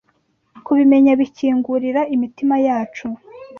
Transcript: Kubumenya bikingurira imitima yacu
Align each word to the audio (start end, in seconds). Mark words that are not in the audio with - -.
Kubumenya 0.65 1.11
bikingurira 1.19 2.01
imitima 2.15 2.55
yacu 2.67 3.07